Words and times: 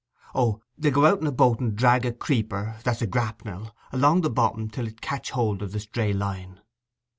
'O, 0.33 0.59
they'll 0.79 0.91
go 0.91 1.05
out 1.05 1.21
in 1.21 1.27
a 1.27 1.31
boat 1.31 1.59
and 1.59 1.75
drag 1.75 2.07
a 2.07 2.11
creeper—that's 2.11 3.03
a 3.03 3.05
grapnel—along 3.05 4.21
the 4.21 4.31
bottom 4.31 4.67
till 4.67 4.87
it 4.87 4.99
catch 4.99 5.29
hold 5.29 5.61
of 5.61 5.73
the 5.73 5.79
stray 5.79 6.11
line. 6.11 6.59